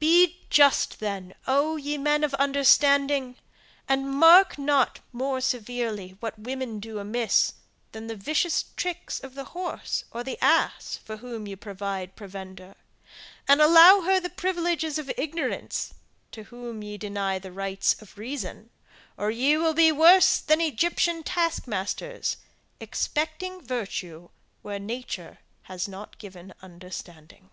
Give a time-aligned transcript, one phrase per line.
[0.00, 3.36] Be just then, O ye men of understanding!
[3.88, 7.54] and mark not more severely what women do amiss,
[7.92, 12.76] than the vicious tricks of the horse or the ass for whom ye provide provender,
[13.48, 15.94] and allow her the privileges of ignorance,
[16.32, 18.70] to whom ye deny the rights of reason,
[19.16, 22.36] or ye will be worse than Egyptian task masters,
[22.80, 24.28] expecting virtue
[24.62, 27.50] where nature has not given understanding!